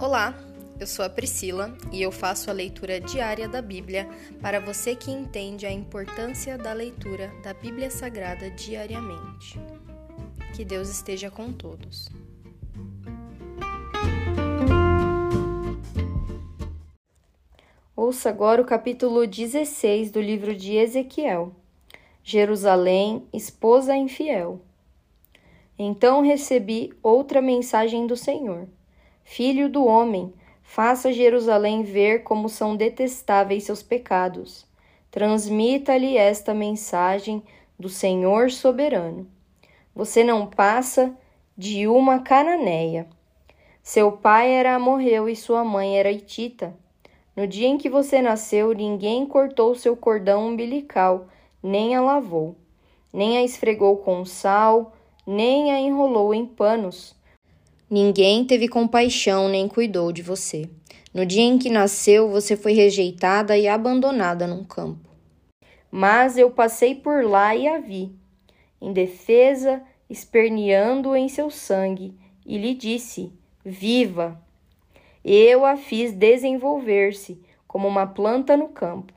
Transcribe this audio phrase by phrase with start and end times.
[0.00, 0.34] Olá,
[0.80, 4.08] eu sou a Priscila e eu faço a leitura diária da Bíblia
[4.40, 9.60] para você que entende a importância da leitura da Bíblia Sagrada diariamente.
[10.56, 12.08] Que Deus esteja com todos.
[17.94, 21.54] Ouça agora o capítulo 16 do livro de Ezequiel.
[22.24, 24.62] Jerusalém, esposa infiel.
[25.78, 28.66] Então recebi outra mensagem do Senhor.
[29.32, 34.66] Filho do homem, faça Jerusalém ver como são detestáveis seus pecados.
[35.08, 37.40] Transmita-lhe esta mensagem
[37.78, 39.30] do Senhor soberano.
[39.94, 41.16] Você não passa
[41.56, 43.06] de uma cananeia.
[43.84, 46.74] Seu pai era amorreu e sua mãe era hitita.
[47.36, 51.28] No dia em que você nasceu, ninguém cortou seu cordão umbilical,
[51.62, 52.56] nem a lavou,
[53.12, 54.92] nem a esfregou com sal,
[55.24, 57.19] nem a enrolou em panos.
[57.90, 60.70] Ninguém teve compaixão nem cuidou de você.
[61.12, 65.10] No dia em que nasceu, você foi rejeitada e abandonada num campo.
[65.90, 68.14] Mas eu passei por lá e a vi,
[68.80, 73.32] indefesa, esperneando em seu sangue, e lhe disse:
[73.64, 74.40] Viva!
[75.24, 79.12] Eu a fiz desenvolver-se como uma planta no campo.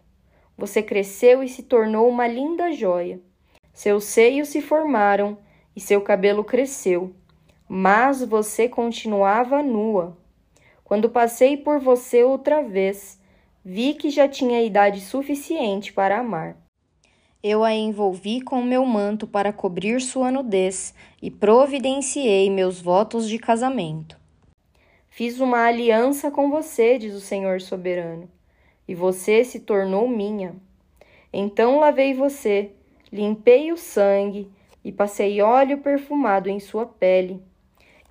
[0.57, 3.21] Você cresceu e se tornou uma linda joia.
[3.71, 5.38] Seus seios se formaram
[5.75, 7.13] e seu cabelo cresceu,
[7.75, 10.16] mas você continuava nua.
[10.83, 13.19] Quando passei por você outra vez,
[13.66, 16.55] vi que já tinha idade suficiente para amar.
[17.41, 23.39] Eu a envolvi com meu manto para cobrir sua nudez e providenciei meus votos de
[23.39, 24.19] casamento.
[25.09, 28.29] Fiz uma aliança com você, diz o Senhor soberano,
[28.88, 30.55] e você se tornou minha.
[31.33, 32.69] Então lavei você,
[33.11, 34.47] limpei o sangue
[34.85, 37.41] e passei óleo perfumado em sua pele.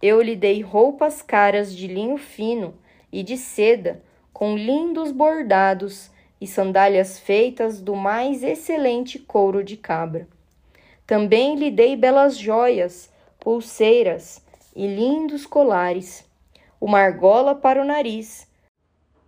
[0.02, 2.74] Eu lhe dei roupas caras de linho fino
[3.12, 10.26] e de seda, com lindos bordados e sandálias feitas do mais excelente couro de cabra.
[11.06, 14.42] Também lhe dei belas joias, pulseiras
[14.74, 16.24] e lindos colares,
[16.80, 18.48] uma argola para o nariz,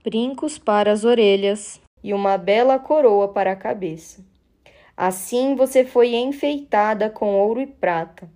[0.02, 4.24] brincos para as orelhas e uma bela coroa para a cabeça.
[4.96, 8.28] Assim você foi enfeitada com ouro e prata.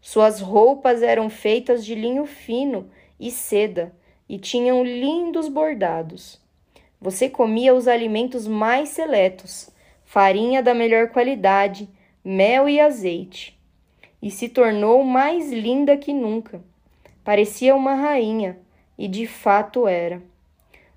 [0.00, 3.94] Suas roupas eram feitas de linho fino e seda
[4.28, 6.40] e tinham lindos bordados.
[7.00, 9.70] Você comia os alimentos mais seletos,
[10.04, 11.88] farinha da melhor qualidade,
[12.24, 13.58] mel e azeite,
[14.22, 16.62] e se tornou mais linda que nunca.
[17.24, 18.58] Parecia uma rainha,
[18.98, 20.22] e de fato era.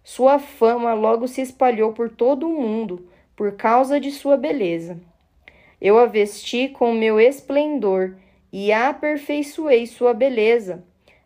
[0.04, 5.00] Sua fama logo se espalhou por todo o mundo por causa de sua beleza.
[5.80, 8.16] Eu a vesti com meu esplendor
[8.54, 10.84] e aperfeiçoei sua beleza,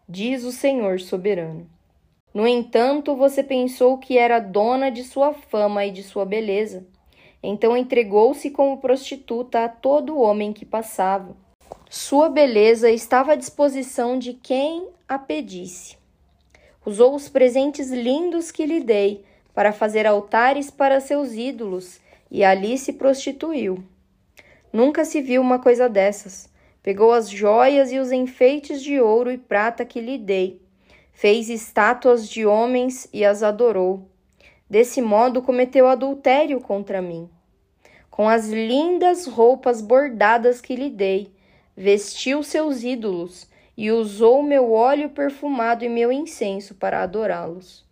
[0.07, 1.69] diz o Senhor soberano.
[2.33, 6.87] No entanto, você pensou que era dona de sua fama e de sua beleza.
[7.43, 11.35] Então entregou-se como prostituta a todo homem que passava.
[11.89, 15.97] Sua beleza estava à disposição de quem a pedisse.
[16.85, 21.99] Usou os presentes lindos que lhe dei para fazer altares para seus ídolos
[22.31, 23.83] e ali se prostituiu.
[24.71, 26.49] Nunca se viu uma coisa dessas.
[26.87, 30.61] Pegou as joias e os enfeites de ouro e prata que lhe dei,
[31.11, 34.07] fez estátuas de homens e as adorou.
[34.69, 37.29] Desse modo cometeu adultério contra mim.
[38.09, 41.29] Com as lindas roupas bordadas que lhe dei,
[41.75, 47.85] vestiu seus ídolos e usou meu óleo perfumado e meu incenso para adorá-los.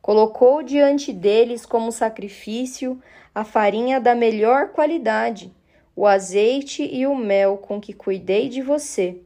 [0.00, 2.98] Colocou diante deles como sacrifício
[3.34, 5.52] a farinha da melhor qualidade,
[5.94, 9.16] o azeite e o mel com que cuidei de você,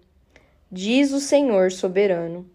[0.71, 2.49] diz o Senhor soberano.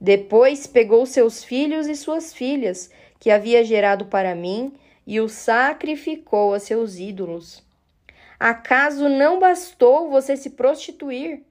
[0.00, 4.72] Depois pegou seus filhos e suas filhas, que havia gerado para mim,
[5.06, 7.62] e os sacrificou a seus ídolos.
[8.38, 11.42] Acaso não bastou você se prostituir?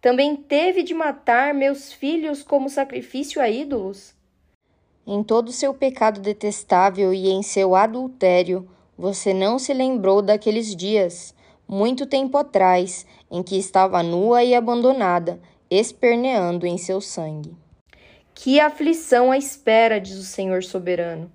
[0.00, 4.14] Também teve de matar meus filhos como sacrifício a ídolos?
[5.06, 8.68] Em todo seu pecado detestável e em seu adultério,
[9.02, 11.34] você não se lembrou daqueles dias,
[11.66, 17.52] muito tempo atrás, em que estava nua e abandonada, esperneando em seu sangue.
[18.32, 21.32] Que aflição à espera, diz o Senhor soberano.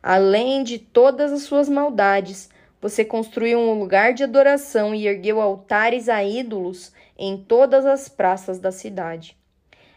[0.00, 2.48] Além de todas as suas maldades,
[2.80, 8.60] você construiu um lugar de adoração e ergueu altares a ídolos em todas as praças
[8.60, 9.36] da cidade.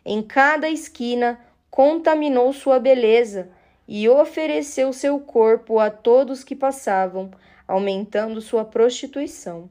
[0.04, 1.40] Em cada esquina,
[1.70, 3.50] contaminou sua beleza
[3.88, 7.32] e ofereceu seu corpo a todos que passavam,
[7.68, 9.70] aumentando sua prostituição.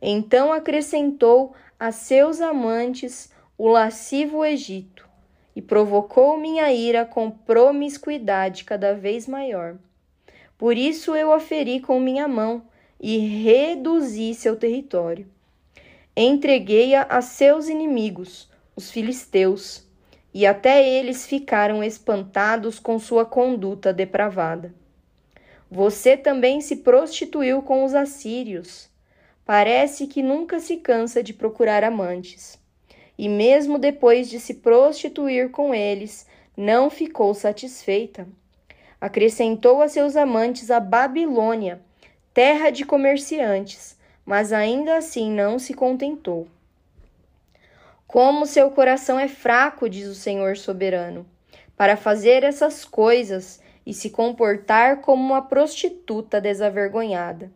[0.00, 5.08] Então acrescentou a seus amantes o lascivo Egito,
[5.54, 9.76] e provocou minha ira com promiscuidade cada vez maior.
[10.58, 12.62] Por isso eu a feri com minha mão
[13.00, 15.26] e reduzi seu território.
[16.14, 19.85] Entreguei-a a seus inimigos, os filisteus,
[20.36, 24.74] e até eles ficaram espantados com sua conduta depravada.
[25.70, 28.86] Você também se prostituiu com os assírios.
[29.46, 32.58] Parece que nunca se cansa de procurar amantes.
[33.16, 38.28] E mesmo depois de se prostituir com eles, não ficou satisfeita.
[39.00, 41.80] Acrescentou a seus amantes a Babilônia,
[42.34, 46.46] terra de comerciantes, mas ainda assim não se contentou.
[48.06, 51.26] Como seu coração é fraco, diz o Senhor soberano,
[51.76, 57.52] para fazer essas coisas e se comportar como uma prostituta desavergonhada.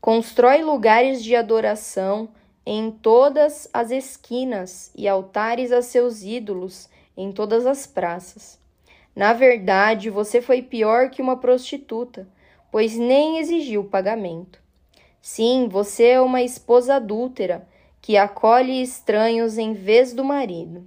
[0.00, 2.28] Constrói lugares de adoração
[2.64, 8.58] em todas as esquinas e altares a seus ídolos em todas as praças.
[9.14, 12.26] Na verdade, você foi pior que uma prostituta,
[12.70, 14.60] pois nem exigiu pagamento.
[15.20, 17.66] Sim, você é uma esposa adúltera
[18.02, 20.84] que acolhe estranhos em vez do marido.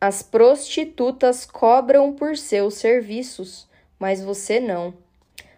[0.00, 3.66] As prostitutas cobram por seus serviços
[4.04, 4.92] mas você não.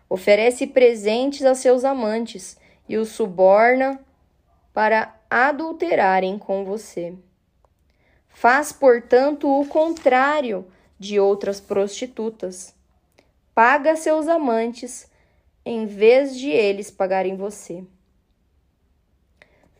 [0.08, 2.56] Oferece presentes a seus amantes
[2.88, 4.00] e os suborna
[4.72, 7.12] para adulterarem com você.
[8.28, 10.64] Faz, portanto, o contrário
[10.96, 12.72] de outras prostitutas.
[13.52, 15.10] Paga seus amantes
[15.64, 17.82] em vez de eles pagarem você.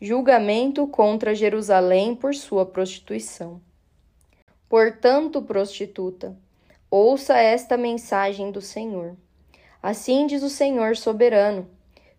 [0.01, 3.61] Julgamento contra Jerusalém por sua prostituição.
[4.69, 6.37] Portanto, prostituta,
[6.89, 9.17] Ouça esta mensagem do Senhor.
[9.83, 11.69] Assim diz o Senhor soberano: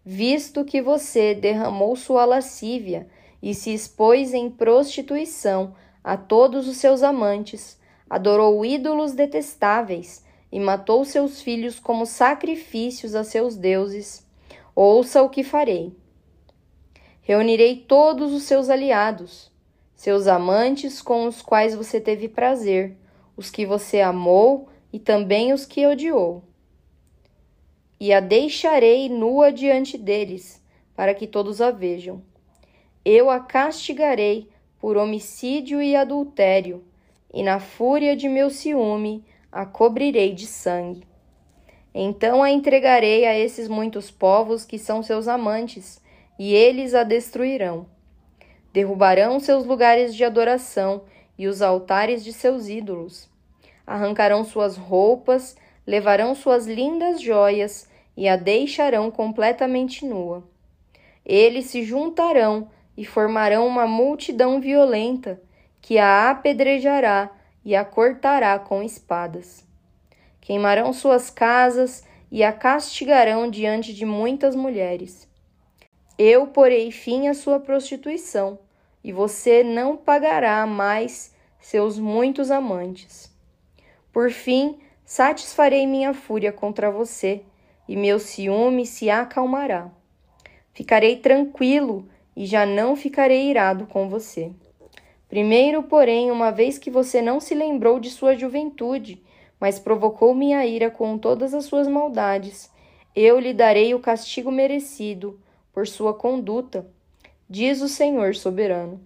[0.04, 3.08] visto que você derramou sua lascívia
[3.42, 7.80] e se expôs em prostituição a todos os seus amantes,
[8.10, 14.26] adorou ídolos detestáveis e matou seus filhos como sacrifícios a seus deuses,
[14.76, 15.96] ouça o que farei.
[17.28, 19.52] Reunirei todos os seus aliados,
[19.94, 22.96] seus amantes com os quais você teve prazer
[23.36, 26.42] os que você amou e também os que odiou.
[28.00, 30.64] E a deixarei nua diante deles,
[30.96, 32.22] para que todos a vejam.
[33.04, 34.48] Eu a castigarei
[34.80, 36.82] por homicídio e adultério,
[37.34, 39.22] e na fúria de meu ciúme
[39.52, 41.06] a cobrirei de sangue.
[41.94, 46.00] Então a entregarei a esses muitos povos que são seus amantes,
[46.38, 47.86] e eles a destruirão.
[48.74, 51.04] Derrubarão seus lugares de adoração
[51.38, 53.30] e os altares de seus ídolos.
[53.86, 55.56] Arrancarão suas roupas,
[55.86, 60.44] levarão suas lindas joias e a deixarão completamente nua.
[61.26, 65.42] Eles se juntarão e formarão uma multidão violenta
[65.82, 67.30] que a apedrejará
[67.64, 69.66] e a cortará com espadas.
[70.42, 75.27] Queimarão suas casas e a castigarão diante de muitas mulheres.
[76.18, 78.58] Eu porei fim à sua prostituição
[79.04, 83.32] e você não pagará mais seus muitos amantes.
[84.12, 87.44] Por fim, satisfarei minha fúria contra você,
[87.88, 89.92] e meu ciúme se acalmará.
[90.74, 94.52] Ficarei tranquilo e já não ficarei irado com você.
[95.30, 99.22] Primeiro, porém, uma vez que você não se lembrou de sua juventude,
[99.60, 102.72] mas provocou minha ira com todas as suas maldades,
[103.16, 105.40] eu lhe darei o castigo merecido
[105.78, 106.88] por sua conduta,
[107.48, 109.00] diz o Senhor soberano.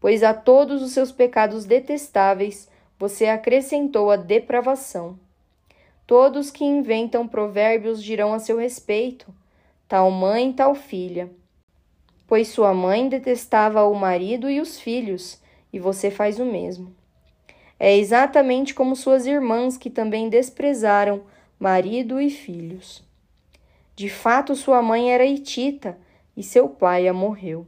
[0.00, 5.16] Pois a todos os seus pecados detestáveis você acrescentou a depravação.
[6.08, 9.32] Todos que inventam provérbios dirão a seu respeito:
[9.86, 11.30] tal mãe, tal filha.
[12.26, 15.40] Pois sua mãe detestava o marido e os filhos,
[15.72, 16.92] e você faz o mesmo.
[17.78, 21.22] É exatamente como suas irmãs que também desprezaram
[21.60, 23.04] marido e filhos.
[23.94, 25.96] De fato, sua mãe era hitita
[26.38, 27.66] e seu pai a morreu.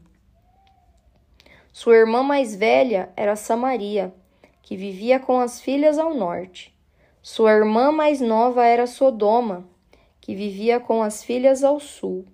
[1.72, 4.14] Sua irmã mais velha era Samaria,
[4.62, 6.72] que vivia com as filhas ao norte.
[7.20, 9.68] Sua irmã mais nova era Sodoma,
[10.20, 12.24] que vivia com as filhas ao sul.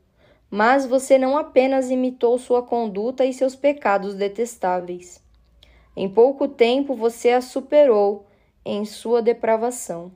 [0.50, 5.24] Mas você não apenas imitou sua conduta e seus pecados detestáveis.
[5.96, 8.26] Em pouco tempo você a superou
[8.62, 10.12] em sua depravação.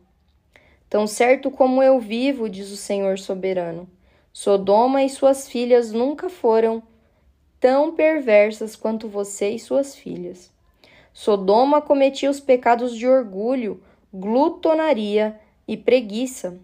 [0.86, 3.88] Tão certo como eu vivo, diz o Senhor soberano,
[4.32, 6.82] Sodoma e suas filhas nunca foram
[7.58, 10.52] tão perversas quanto você e suas filhas.
[11.12, 13.82] Sodoma cometia os pecados de orgulho,
[14.14, 16.58] glutonaria e preguiça,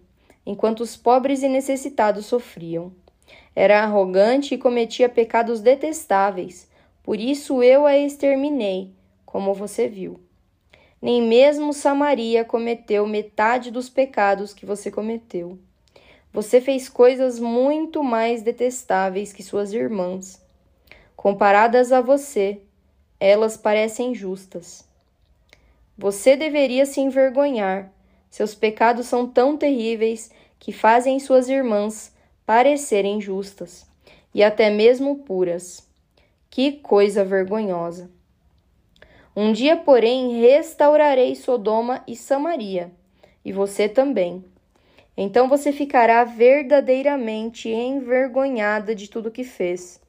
[0.45, 2.91] enquanto os pobres e necessitados sofriam.
[3.53, 6.69] Era arrogante e cometia pecados detestáveis,
[7.03, 8.93] por isso eu a exterminei,
[9.25, 10.19] como você viu.
[11.01, 15.59] nem mesmo Samaria cometeu metade dos pecados que você cometeu.
[16.33, 20.41] Você fez coisas muito mais detestáveis que suas irmãs.
[21.15, 22.61] Comparadas a você,
[23.19, 24.87] elas parecem justas.
[25.97, 27.91] Você deveria se envergonhar.
[28.29, 30.29] Seus pecados são tão terríveis
[30.59, 32.13] que fazem suas irmãs
[32.45, 33.85] parecerem justas
[34.33, 35.87] e até mesmo puras.
[36.49, 38.09] Que coisa vergonhosa!
[39.35, 42.91] Um dia, porém, restaurarei Sodoma e Samaria,
[43.45, 44.43] e você também.
[45.17, 49.99] Então você ficará verdadeiramente envergonhada de tudo que fez,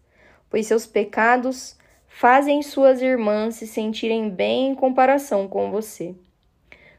[0.50, 6.14] pois seus pecados fazem suas irmãs se sentirem bem em comparação com você.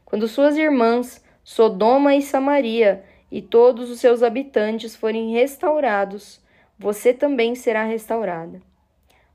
[0.04, 6.40] Quando suas irmãs, Sodoma e Samaria, e todos os seus habitantes forem restaurados,
[6.76, 8.60] você também será restaurada.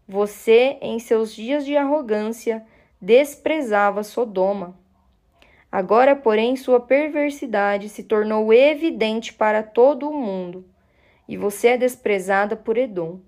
[0.05, 2.65] Você, em seus dias de arrogância,
[3.01, 4.77] desprezava Sodoma.
[5.75, 10.63] Agora, porém, sua perversidade se tornou evidente para todo o mundo,
[11.27, 13.19] e você é desprezada por Edom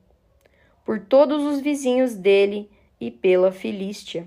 [0.85, 4.25] por todos os vizinhos dele e pela Filístia.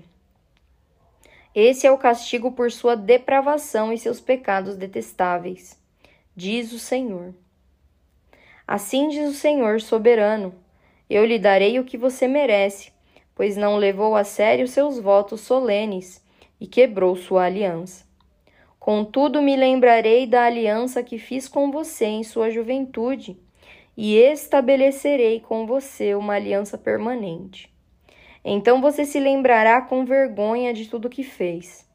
[1.55, 5.75] Esse é o castigo por sua depravação e seus pecados detestáveis,
[6.35, 7.33] diz o Senhor.
[8.67, 10.53] Assim diz o Senhor soberano:
[11.09, 12.93] Eu lhe darei o que você merece,
[13.33, 16.23] pois não levou a sério seus votos solenes
[16.59, 18.10] e quebrou sua aliança.
[18.81, 23.37] Contudo, me lembrarei da aliança que fiz com você em sua juventude
[23.95, 27.71] e estabelecerei com você uma aliança permanente.
[28.43, 31.87] Então você se lembrará com vergonha de tudo que fez.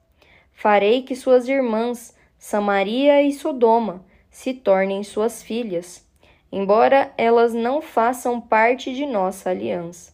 [0.53, 6.07] Farei que suas irmãs, Samaria e Sodoma, se tornem suas filhas,
[6.53, 10.13] embora elas não façam parte de nossa aliança.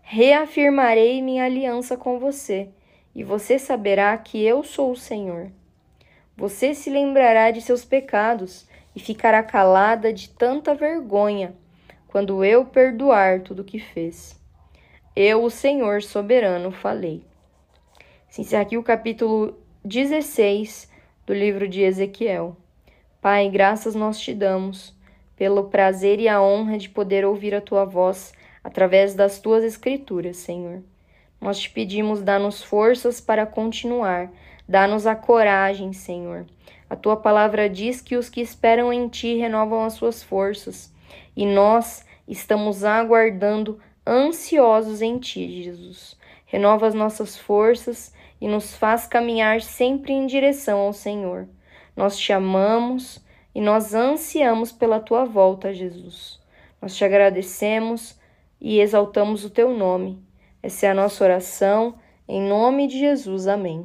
[0.00, 2.70] Reafirmarei minha aliança com você,
[3.14, 5.52] e você saberá que eu sou o Senhor.
[6.36, 11.54] Você se lembrará de seus pecados e ficará calada de tanta vergonha
[12.08, 14.40] quando eu perdoar tudo o que fez.
[15.14, 17.24] Eu, o Senhor soberano, falei.
[18.28, 20.90] Se encerra aqui o capítulo 16
[21.24, 22.56] do livro de Ezequiel.
[23.20, 24.92] Pai, graças nós te damos
[25.36, 30.36] pelo prazer e a honra de poder ouvir a tua voz através das tuas escrituras,
[30.36, 30.82] Senhor.
[31.40, 34.30] Nós te pedimos, dá-nos forças para continuar,
[34.68, 36.46] dá-nos a coragem, Senhor,
[36.88, 40.92] a tua palavra diz que os que esperam em ti renovam as suas forças,
[41.36, 46.16] e nós estamos aguardando ansiosos em ti, Jesus.
[46.46, 51.48] Renova as nossas forças e nos faz caminhar sempre em direção ao Senhor.
[51.96, 56.38] Nós te amamos e nós ansiamos pela tua volta, Jesus.
[56.80, 58.18] Nós te agradecemos
[58.60, 60.22] e exaltamos o teu nome.
[60.62, 61.94] Essa é a nossa oração,
[62.28, 63.46] em nome de Jesus.
[63.46, 63.84] Amém.